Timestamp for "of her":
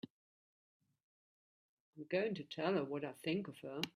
3.49-3.81